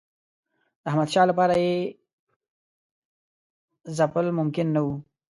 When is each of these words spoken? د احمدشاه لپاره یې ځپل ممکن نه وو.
د 0.81 0.83
احمدشاه 0.91 1.29
لپاره 1.31 1.53
یې 1.63 1.75
ځپل 3.97 4.25
ممکن 4.39 4.67
نه 4.75 4.81
وو. 4.85 4.95